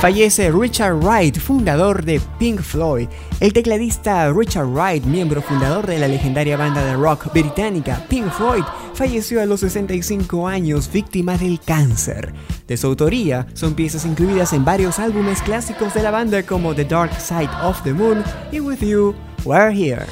[0.00, 3.08] Fallece Richard Wright, fundador de Pink Floyd.
[3.40, 8.62] El tecladista Richard Wright, miembro fundador de la legendaria banda de rock británica Pink Floyd,
[8.94, 12.34] falleció a los 65 años víctima del cáncer.
[12.68, 16.84] De su autoría, son piezas incluidas en varios álbumes clásicos de la banda como The
[16.84, 20.04] Dark Side of the Moon y With You, We're Here.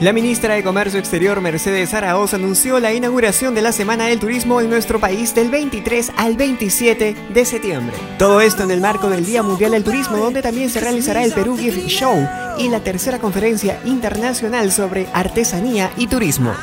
[0.00, 4.60] La ministra de Comercio Exterior Mercedes Araoz anunció la inauguración de la Semana del Turismo
[4.60, 7.96] en nuestro país del 23 al 27 de septiembre.
[8.16, 11.32] Todo esto en el marco del Día Mundial del Turismo, donde también se realizará el
[11.32, 12.14] Perú Gift Show
[12.58, 16.54] y la tercera conferencia internacional sobre artesanía y turismo.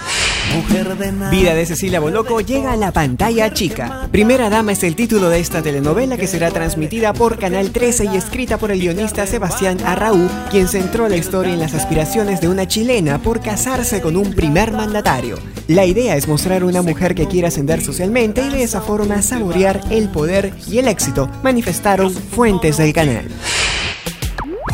[1.31, 4.07] Vida de Cecilia Boloco llega a la pantalla chica.
[4.11, 8.17] Primera Dama es el título de esta telenovela que será transmitida por Canal 13 y
[8.17, 12.67] escrita por el guionista Sebastián Arraú, quien centró la historia en las aspiraciones de una
[12.67, 15.38] chilena por casarse con un primer mandatario.
[15.67, 19.81] La idea es mostrar una mujer que quiere ascender socialmente y de esa forma saborear
[19.89, 23.27] el poder y el éxito, manifestaron fuentes del canal.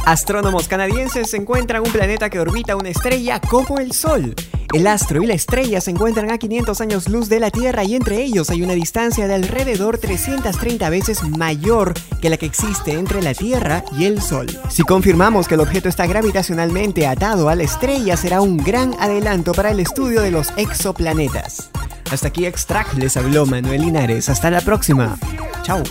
[0.05, 4.35] Astrónomos canadienses encuentran un planeta que orbita una estrella como el Sol.
[4.73, 7.95] El astro y la estrella se encuentran a 500 años luz de la Tierra y
[7.95, 13.21] entre ellos hay una distancia de alrededor 330 veces mayor que la que existe entre
[13.21, 14.47] la Tierra y el Sol.
[14.69, 19.51] Si confirmamos que el objeto está gravitacionalmente atado a la estrella, será un gran adelanto
[19.51, 21.69] para el estudio de los exoplanetas.
[22.09, 24.29] Hasta aquí Extract les habló Manuel Linares.
[24.29, 25.17] Hasta la próxima.
[25.63, 25.83] Chao.